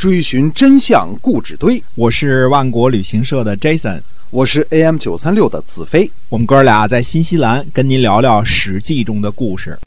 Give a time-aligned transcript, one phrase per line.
[0.00, 1.84] 追寻真相故纸堆。
[1.94, 6.10] 我是万国旅行社的 Jason，我是 AM 九三六的子飞。
[6.30, 9.78] 我们哥俩在新西兰跟您聊聊《史记》中的故事。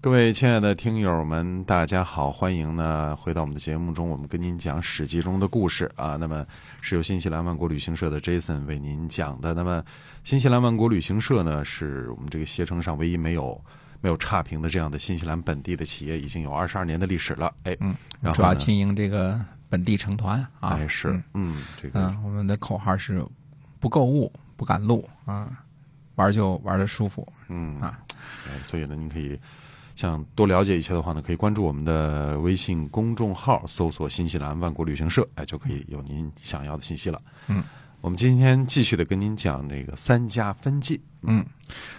[0.00, 6.16] 各位亲爱的听友们，大家好，欢迎呢回到我们的节目中，我们跟您讲《史记》中的故事啊。
[6.18, 6.42] 那么
[6.80, 9.52] 是由新西兰万国旅行社的 Jason 为您讲的。
[9.52, 9.84] 那么
[10.24, 13.60] 新西兰万国旅行社呢，是我们这个携程上唯一没有
[14.00, 17.52] 没有差评的这样的新西兰本地的企业，已经有二十二年的历史了。
[17.64, 20.70] 哎，嗯，然后主要经营这个本地成团啊。
[20.70, 23.24] 哎是嗯嗯这个嗯，我们的口号是
[23.80, 25.48] 不购物不赶路啊，
[26.14, 27.98] 玩就玩的舒服嗯啊。
[28.46, 29.38] 哎，所以呢，您可以
[29.94, 37.20] 想多了解一些的话呢，可以关注我们的微信公众号，搜索“新西兰万国旅行社”，哎，就可以有您想要的信息了。
[37.48, 37.64] 嗯，
[38.00, 40.98] 我们今天继续的跟您讲这个三家分晋。
[41.22, 41.44] 嗯，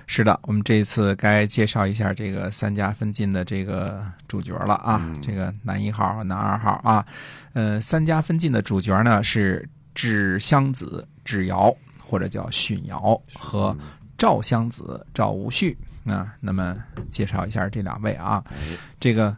[0.07, 5.21] 是的，我们这一次该介绍一下这个三家分晋的这个主角了啊，嗯。
[5.21, 7.05] 这个男一号、男二号啊，
[7.51, 13.75] 呃，三家分晋的主角呢是智襄子智瑶，或者叫荀瑶和
[14.17, 16.33] 赵襄子赵无恤啊。
[16.39, 16.77] 那么
[17.09, 19.35] 介绍一下这两位啊，哎，这个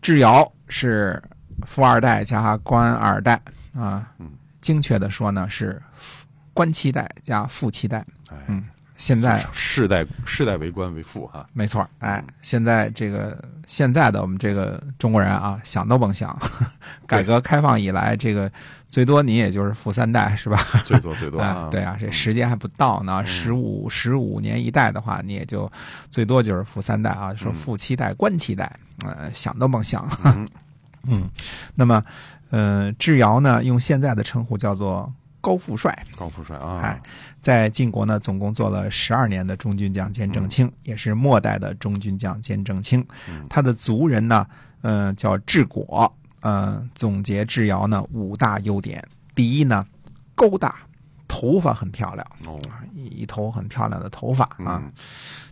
[0.00, 1.22] 智瑶是
[1.66, 3.40] 富二代加官二代
[3.74, 4.30] 啊嗯，
[4.64, 5.80] 精确的说呢是
[6.54, 7.98] 官七代加富七代。
[8.30, 8.64] 哎，嗯
[8.96, 11.44] 现在世代世代为官为富哈。
[11.52, 16.34] 没错，哎，现在这个现在的我们这个中国人啊，想都甭想，
[17.04, 18.50] 改革开放以来，这个
[18.86, 20.56] 最多你也就是富三代是吧？
[20.86, 25.70] 最多最多啊啊，，对啊，这嗯时间还不到呢，嗯十五十五年一代的话，你也就
[26.08, 28.72] 最多就是富三代啊，说嗯富七代、官七代，
[29.04, 30.08] 呃，想都甭想。
[30.24, 30.48] 嗯
[31.06, 31.28] 嗯，
[31.74, 32.02] 那么，
[32.54, 37.02] 呃，智瑶呢，用现在的称呼叫做高富帅，高富帅啊，哎，
[37.40, 43.04] 在晋国呢，总共做了十二年的中军将兼正卿，也是末代的中军将兼正卿。
[43.28, 44.46] 嗯他的族人呢，
[44.82, 46.12] 呃，叫智果。
[46.42, 49.02] 呃，总结智瑶呢五大优点：
[49.34, 49.84] 第一呢，
[50.36, 50.76] 高大，
[51.26, 52.56] 头发很漂亮，哦，
[52.94, 54.80] 一一头很漂亮的头发啊。
[54.80, 54.92] 嗯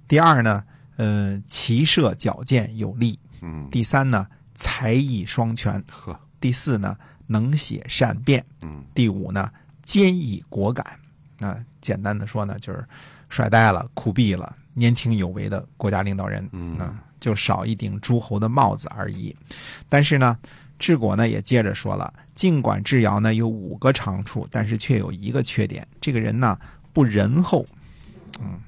[0.07, 0.63] 第二呢，
[0.97, 3.19] 呃，骑射矫健有力。
[3.41, 5.83] 嗯，第三呢，才艺双全。
[5.91, 6.95] 呵，第四呢，
[7.29, 8.45] 能写善辩。
[8.63, 9.51] 嗯第五呢，
[9.83, 10.85] 坚毅果敢。
[11.39, 12.85] 那、简单的说呢，就是
[13.29, 16.47] 帅呆了、酷毙了、年轻有为的国家领导人。
[16.53, 19.35] 嗯啊就少一顶诸侯的帽子而已。
[19.89, 20.37] 但是呢，
[20.77, 26.59] 治国呢也接着说了，尽管智瑶呢有五个长处，但是却有一个缺点，这个人呢
[26.93, 27.65] 不仁厚。
[28.41, 28.59] 嗯，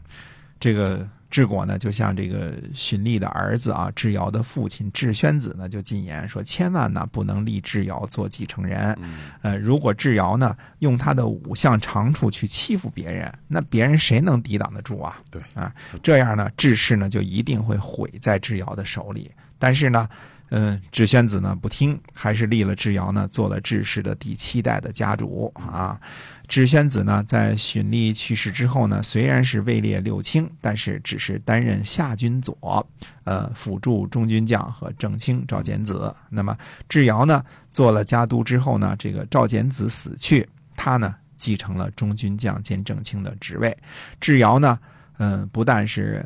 [0.60, 8.96] 这个智果呢，就像这个荀立的儿子啊，智瑶的父亲智宣子呢，就进言说，千万呢不能立智瑶做继承人。
[9.02, 15.18] 嗯呃，如果智瑶呢用他的五项长处去欺负别人，那别人谁能抵挡得住啊？
[15.28, 15.74] 对啊，
[16.04, 19.28] 这样呢，智氏呢就一定会毁在智瑶的手里。
[19.58, 20.08] 但是呢，
[20.56, 26.00] 嗯、智宣子呢不听，还是立了智瑶呢做了智氏的第七代的家主啊。
[26.46, 32.86] 智宣子呢在荀立去世之后呢，虽然是位列六卿，但是只是担任下军佐，
[33.24, 36.14] 呃，辅助中军将和正卿赵简子。
[36.30, 36.56] 那么
[36.88, 37.42] 智瑶呢
[37.72, 43.76] 做了家督之后呢，这个赵简子死去，他呢继承了中军将兼正卿的职位。
[44.20, 44.78] 智瑶呢，
[45.18, 46.24] 嗯、不但是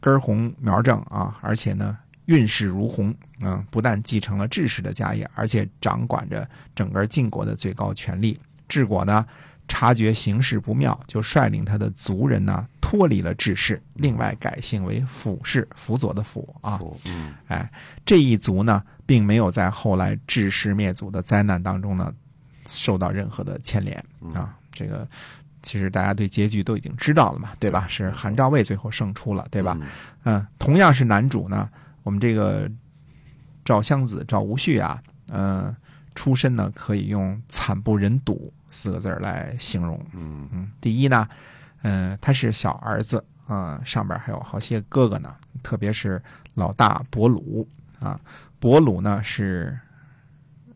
[0.00, 1.96] 根红苗正啊，而且呢
[2.30, 8.38] 运势如虹，嗯、不但继承了智氏的家业，而且掌管着整个晋国的最高权力。
[8.68, 9.26] 智果呢，
[9.66, 16.78] 察觉形势不妙，就率领他的族人呢脱离了智氏，另外改姓为辅氏，辅佐的辅啊。
[16.80, 17.68] 哦嗯哎，
[18.06, 22.14] 这一族呢，并没有在后来智氏灭族的灾难当中呢，
[22.64, 23.96] 受到任何的牵连
[24.32, 24.56] 啊。
[24.70, 25.04] 这个
[25.62, 27.86] 其实大家对结局都已经知道了嘛，对吧？
[27.88, 29.76] 是韩赵魏最后胜出了，对吧？？
[30.22, 31.68] 嗯，同样是男主呢，
[32.02, 32.70] 我们这个
[33.64, 35.74] 赵襄子赵无恤啊，嗯、
[36.14, 40.00] 出身呢可以用惨不忍睹四个字儿来形容。
[40.12, 40.48] 嗯。
[40.52, 41.28] 嗯，第一呢，
[41.82, 46.22] 嗯、他是小儿子，啊、上边还有好些哥哥呢，特别是
[46.54, 47.68] 老大伯鲁
[48.00, 48.18] 啊，
[48.58, 49.78] 伯鲁呢是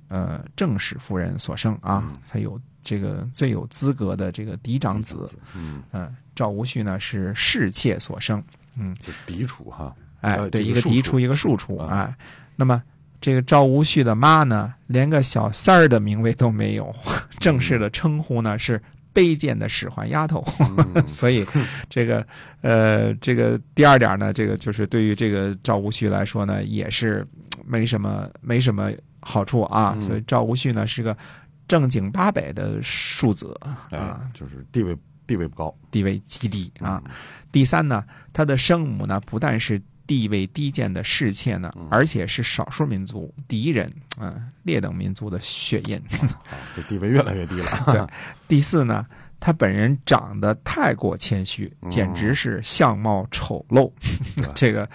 [0.08, 8.42] 呃正室夫人所生啊嗯，他有这个最有资格的这个嫡长子，嗯，嗯、赵无恤呢是侍妾所生，
[8.76, 8.94] 嗯，
[9.24, 9.94] 嫡出哈，
[10.24, 12.16] 哎，对，一个嫡出，一个庶庶出，啊哎，
[12.56, 12.82] 那么
[13.20, 16.94] 这个赵无恤的妈呢，连个小三儿的名位都没有，
[17.38, 18.80] 正式的称呼呢是
[19.14, 20.44] 卑贱的使唤丫头。
[20.60, 21.46] 嗯 所以，
[21.88, 22.26] 这个
[22.62, 27.26] 呃，这个第二点呢，这个就是对于这个赵无恤来说呢，也是
[27.56, 28.90] 嗯没什么没什么
[29.20, 29.94] 好处啊。
[29.96, 31.16] 嗯所以赵无恤呢是个
[31.68, 33.58] 正经八百的庶子
[33.90, 37.00] 哎啊，，就是地位地位不高地位极低啊。
[37.06, 37.10] 嗯
[37.50, 46.00] 第三呢，他的生母呢不但是地位低贱的侍妾呢，而且是少数民族敌人，啊、劣等民族的血印。
[46.76, 47.66] 这地位越来越低了。
[47.86, 48.06] 对
[48.46, 49.06] 第四呢，
[49.40, 53.90] 他本人长得太过谦虚，简直是相貌丑陋。
[54.36, 54.88] 对 这个，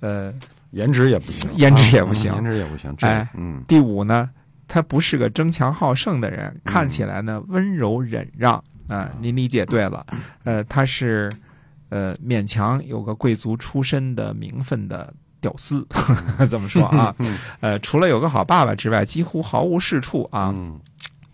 [0.00, 0.32] 呃，
[0.70, 2.94] 颜值也不行，颜值也不行嗯颜值也不行。
[3.00, 4.30] 哎嗯第五呢，
[4.66, 10.06] 他不是个争强好胜的人，看起来呢温柔忍让啊、您理解对了，
[10.44, 11.30] 呃，他是
[11.88, 15.86] 呃勉强有个贵族出身的名分的屌丝，
[16.48, 17.14] 这么说啊，
[17.60, 20.52] 呃，除了有个好爸爸之外，几乎毫无是处啊。
[20.54, 20.80] 嗯。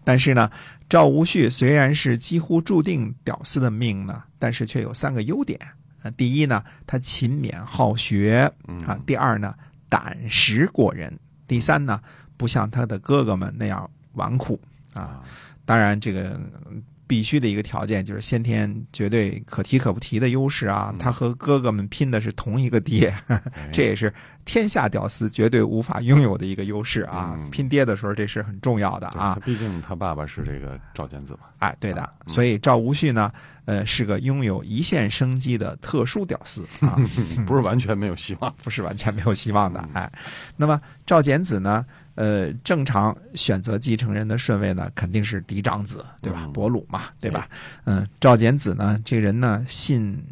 [0.06, 0.50] 但是呢，
[0.86, 5.58] 赵无恤虽然是几乎注定屌丝的命呢，但是却有三个优点。
[6.02, 8.52] 呃，第一呢，他勤勉好学
[8.86, 9.54] 啊；第二呢，
[9.88, 11.10] 胆识过人；
[11.48, 11.98] 第三呢，
[12.36, 14.58] 不像他的哥哥们那样纨绔
[14.92, 15.22] 啊。
[15.64, 16.38] 当然，这个
[16.70, 20.94] 嗯必须的一个条件就是先天绝对可提可不提的优势啊。
[20.98, 23.40] 他和哥哥们拼的是同一个爹，哎
[23.72, 24.12] 这也是
[24.44, 27.32] 天下屌丝绝对无法拥有的一个优势啊。
[27.36, 29.38] 嗯拼爹的时候，这是很重要的啊。
[29.44, 31.40] 毕竟他爸爸是这个赵简子嘛。
[31.58, 33.30] 哎，对的啊，嗯所以赵无恤呢，
[33.64, 36.96] 呃，是个拥有一线生机的特殊屌丝啊，
[37.46, 38.54] 不是完全没有希望。
[38.62, 40.02] 不是完全没有希望的嗯。
[40.02, 40.12] 哎，
[40.56, 41.84] 那么赵简子呢，
[42.14, 46.52] 呃，正常选择继承人的顺位呢，肯定是嫡长子，对吧嗯？
[46.52, 47.48] 伯鲁嘛，对吧？
[47.84, 50.22] 嗯，赵简子呢，这人呢信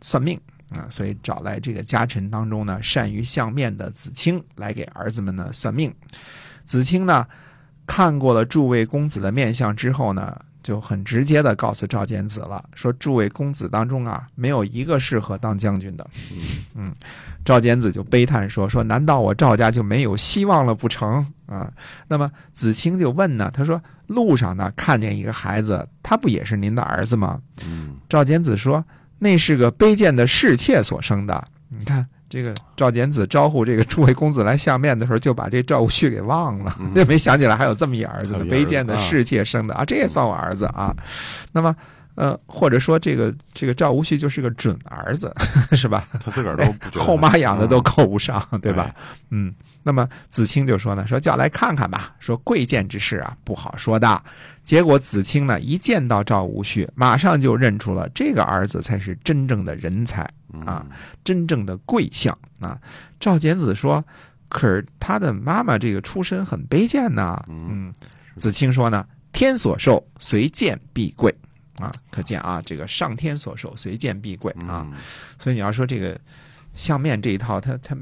[0.00, 0.40] 算命。
[0.70, 5.90] 啊、所以找来这个家臣当中呢，善于相面的子清来给儿子们呢算命。
[6.66, 7.26] 子清呢，
[7.86, 16.06] 看过了诸位公子的面相之后呢，就很直接的告诉赵简子了，说诸位公子当中啊，没有一个适合当将军的。
[16.74, 16.94] 嗯，
[17.44, 21.72] 赵简子就悲叹说：“说难道我赵家就没有希望了不成？”啊，
[22.06, 28.84] 那么子清就问呢，他说：“路上呢看见一个孩子，他不也是您的儿子吗嗯，？”赵简子说
[29.18, 32.06] ：“那是个卑贱的侍妾所生的。”你看。
[32.28, 40.94] 这个赵简子招呼这个诸位公子来相面的时候，就把这赵无恤给忘了， 就没想起来还有这么一儿子呢，卑贱的侍妾生的啊，这也算我儿子啊。
[41.52, 41.74] 那么，
[42.16, 45.32] 呃，或者说这个这个赵无恤就是个准儿子，
[45.72, 46.06] 是吧？
[46.22, 46.64] 他自个儿都
[47.00, 48.94] 后妈养的都嗯够不上，对吧哎？
[49.30, 54.22] 嗯，那么子清就说呢，说叫来看看吧，说贵贱之事啊，不好说的。
[54.64, 60.28] 结果子清呢，一见到赵无恤，马上就认出了这个儿子才是真正的人才，
[60.64, 62.80] 啊嗯真正的贵相啊。
[63.20, 64.04] 赵简子说，
[64.48, 67.42] 可是他的妈妈这个出身很卑贱呐。
[67.48, 67.94] 嗯嗯，
[68.36, 71.34] 子清说呢，天所授，随见必贵。
[71.78, 74.84] 啊，可见啊，这个上天所授，随见必贵啊。
[74.90, 74.92] 嗯
[75.38, 76.20] 所以你要说这个
[76.74, 77.96] 相面这一套，它它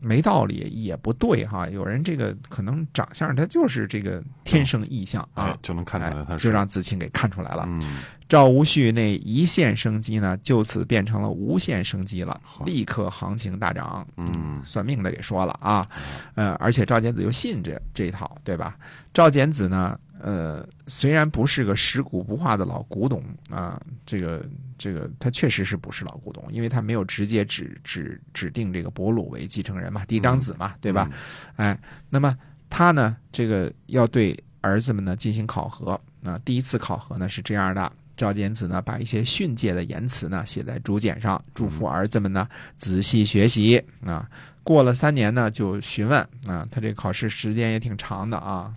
[0.00, 1.68] 没道理，也不对哈。
[1.68, 7.64] 有人这个可能长相他就是这个天生异相啊哎，，就能看出来他是哎就让子清给看出来了。
[7.66, 7.98] 嗯
[8.28, 14.04] 赵无恤那一线生机呢，就此变成了无限生机了，立刻行情大涨。
[14.16, 15.86] 嗯算命的给说了啊，
[16.34, 18.76] 呃，而且赵简子又信这这一套，对吧？
[19.14, 24.44] 赵简子呢，呃，虽然不是个食古不化的老古董啊，这个
[24.78, 31.10] 这个他确实是不是老古董，因为他没有直接指指指定这个伯鲁为继承人嘛，嫡长子嘛，对吧？
[31.56, 31.78] 哎，
[32.08, 32.36] 那么
[32.70, 36.40] 他呢，这个要对儿子们呢进行考核啊。
[36.44, 44.28] 第一次考核呢是这样的：赵简子呢把一些训诫的言辞呢写在竹简上，嘱咐儿子们呢仔细学习啊。
[44.62, 48.72] 过了三年呢，就询问啊，他这考试时间也挺长的啊。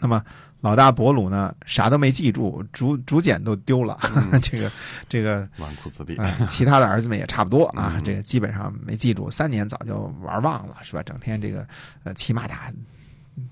[0.00, 0.22] 那么
[0.60, 3.96] 老大伯鲁呢，啥都没记住，竹竹简都丢了，
[4.42, 4.70] 这个
[5.08, 11.02] 这个纨绔子弟，啊，其他的儿子们也差不多啊嗯，这个基本上没记住，三年早就玩忘了，是吧？
[11.04, 11.66] 整天这个
[12.02, 12.72] 呃骑马打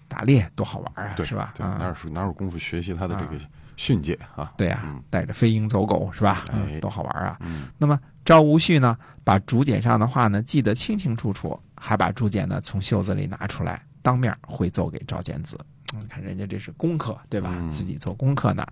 [0.09, 1.55] 打猎多好玩啊，是吧？
[1.57, 3.41] 对，哪啊，有哪有功夫学习他的这个
[3.77, 4.53] 训诫啊？
[4.57, 6.45] 对呀嗯，带着飞鹰走狗是吧？
[6.81, 7.37] 多好玩啊！
[7.41, 15.59] 嗯那么赵无恤呢，把竹简上的话呢记得清清楚楚，还把竹简呢从袖子里拿出来，当面回奏给赵简子。
[15.93, 17.53] 你看人家这是功课，对吧？
[17.59, 18.65] 嗯自己做功课呢。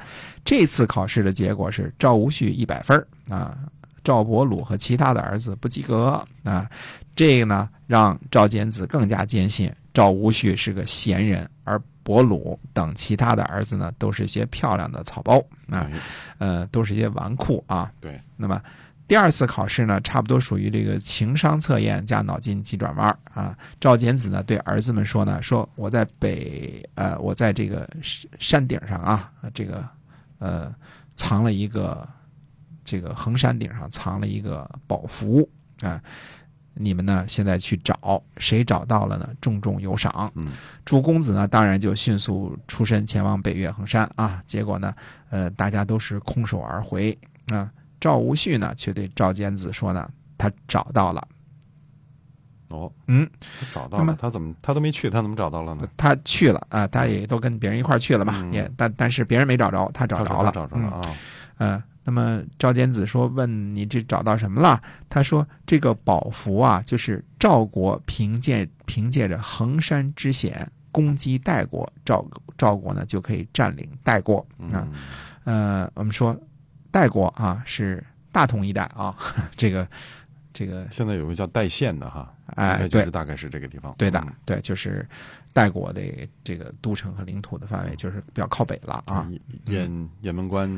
[0.44, 3.58] 这次考试的结果是赵无恤一百分儿啊，
[4.04, 6.70] 赵伯鲁和其他的儿子不及格啊。
[7.16, 15.38] 这个呢，让赵简子更加坚信赵无恤是个贤人，而伯鲁等其他的儿子呢，都是些漂亮的草包
[15.68, 15.90] 啊。
[15.90, 15.92] 哎
[16.38, 17.90] 呃，都是一些纨绔啊。
[18.00, 18.62] 对，那么
[19.06, 23.56] 第二次考试呢，差不多属于这个情商测验加脑筋急转弯啊。
[23.80, 29.86] 赵简子呢对儿子们说呢，说我在北呃，我在这个山山顶上啊，这个
[30.38, 30.74] 呃
[31.14, 32.08] 藏了一个
[32.84, 35.48] 这个衡山顶上藏了一个宝符
[35.82, 36.00] 啊。
[36.76, 37.24] 你们呢？
[37.28, 39.28] 现在去找，谁找到了呢？
[39.40, 40.32] 重重有赏。
[40.34, 40.48] 嗯
[40.84, 44.42] 朱公子呢，当然就迅速出身前往北岳衡山啊。
[44.44, 44.92] 结果呢，
[45.30, 47.70] 呃，大家都是空手而回啊。
[48.04, 50.06] 赵无恤呢，却对赵简子说呢，
[50.36, 51.26] 他找到了，
[52.68, 55.88] 哦，嗯，他找到那么了，他怎么他都没去，他怎么找到了呢？
[55.96, 61.14] 他去了啊，他也都跟别人一块去了嘛，嗯也但但是别人没找着，他找着了，找着了啊，嗯。
[61.56, 72.22] 呃，那么赵简子说：“问你这找到什么了？”他说：“这个宝符啊，就是赵国凭借凭借着衡山之险攻击代国，赵
[72.58, 74.84] 赵国呢就可以占领代国啊。
[74.84, 74.92] 嗯
[75.44, 76.38] 呃，我们说
[76.94, 79.16] 代国啊是大同一代啊，
[79.56, 79.84] 这个
[80.52, 85.04] 这个现在有个叫代县的哈，应哎就对是大概是这个地方，对的嗯，对，就是
[85.52, 86.00] 代国的
[86.44, 89.26] 这个都城和领土的范围就是比较靠北了啊。
[89.28, 90.68] 雁雁雁门关，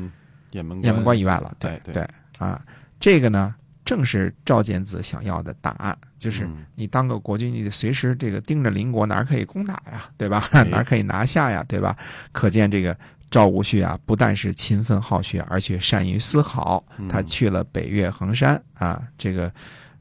[0.53, 1.93] 雁门雁门关以外了，对哎对。
[1.93, 2.07] 对
[2.39, 2.59] 啊，
[2.99, 3.53] 这个呢
[3.85, 6.65] 正是赵简子想要的答案，就是嗯。
[6.73, 10.47] 你当个国君，你得随时这个盯着邻国哪儿可以攻打呀，对吧？
[10.51, 10.63] 哎。
[10.73, 11.95] 哪儿可以拿下呀，对吧？
[12.31, 12.97] 可见这个
[13.29, 16.83] 赵无恤啊，不但是勤奋好学，而且善于思考。
[16.97, 19.51] 嗯他去了北岳衡山啊，这个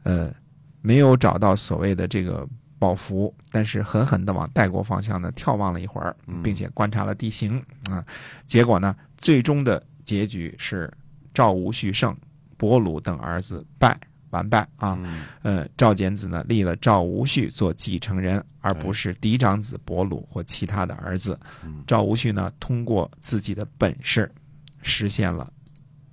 [0.03, 0.33] 呃
[0.81, 2.47] 没有找到所谓的这个。
[2.79, 7.57] 宝符，但是狠狠的往代国方向呢眺望了一会儿，嗯并且观察了地形
[7.91, 8.05] 啊，
[8.47, 10.93] 结果呢，最终的结局是
[11.33, 12.15] 赵无恤胜，
[12.59, 13.99] 伯鲁等儿子败
[14.37, 14.99] 完败啊。
[15.03, 21.39] 嗯呃，赵简子呢立了赵无恤做继承人，而不哎是嫡长子伯鲁或其他的儿子。
[21.65, 24.31] 嗯赵无恤呢通过自己的本事，
[24.83, 25.51] 实现了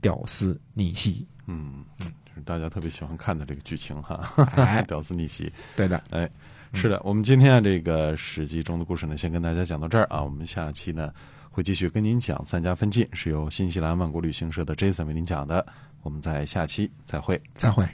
[0.02, 1.28] 屌丝逆袭。
[1.48, 5.52] 嗯，就是大家特别喜欢看的这个剧情哈， 哎屌丝逆袭。
[5.76, 6.30] 对的，哎，
[6.74, 10.24] 是的，我们今天啊这个《史记》中的故事呢，先跟大家讲到这儿啊。
[10.24, 11.12] 我们下期呢
[11.50, 15.66] 会继续跟您讲三家分晋，是由新西兰万国旅行社的 Jason 为您讲的。
[16.02, 17.42] 我们在下期再会。
[17.56, 17.88] 再会。